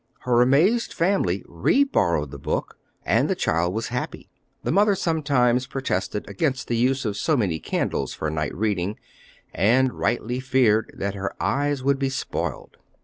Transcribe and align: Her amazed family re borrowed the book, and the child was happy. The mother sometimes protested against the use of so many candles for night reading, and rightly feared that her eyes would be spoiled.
Her 0.21 0.41
amazed 0.41 0.93
family 0.93 1.45
re 1.47 1.83
borrowed 1.83 2.31
the 2.31 2.39
book, 2.39 2.79
and 3.05 3.29
the 3.29 3.35
child 3.35 3.71
was 3.75 3.89
happy. 3.89 4.31
The 4.63 4.71
mother 4.71 4.95
sometimes 4.95 5.67
protested 5.67 6.27
against 6.27 6.67
the 6.67 6.75
use 6.75 7.05
of 7.05 7.15
so 7.15 7.37
many 7.37 7.59
candles 7.59 8.11
for 8.11 8.31
night 8.31 8.55
reading, 8.55 8.97
and 9.53 9.93
rightly 9.93 10.39
feared 10.39 10.91
that 10.97 11.13
her 11.13 11.35
eyes 11.39 11.83
would 11.83 11.99
be 11.99 12.09
spoiled. 12.09 12.77